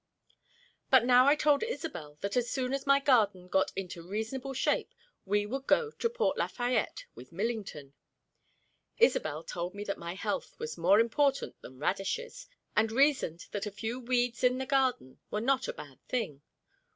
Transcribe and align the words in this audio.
But 0.89 1.05
now 1.05 1.27
I 1.27 1.35
told 1.35 1.61
Isobel 1.61 2.17
that 2.21 2.35
as 2.35 2.49
soon 2.49 2.73
as 2.73 2.87
my 2.87 2.99
garden 2.99 3.47
got 3.47 3.71
into 3.75 4.01
reasonable 4.01 4.55
shape 4.55 4.95
we 5.27 5.45
would 5.45 5.67
go 5.67 5.91
to 5.91 6.09
Port 6.09 6.37
Lafayette 6.39 7.05
with 7.13 7.31
Millington. 7.31 7.93
Isobel 8.97 9.43
told 9.43 9.75
me 9.75 9.83
that 9.83 9.99
my 9.99 10.15
health 10.15 10.55
was 10.57 10.75
more 10.75 10.99
important 10.99 11.61
than 11.61 11.77
radishes, 11.77 12.47
and 12.75 12.91
reasoned 12.91 13.45
that 13.51 13.67
a 13.67 13.71
few 13.71 13.99
weeds 13.99 14.43
in 14.43 14.59
a 14.59 14.65
garden 14.65 15.19
were 15.29 15.39
not 15.39 15.67
a 15.67 15.73
bad 15.73 16.01
thing. 16.07 16.41